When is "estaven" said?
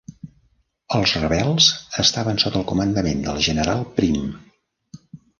2.03-2.41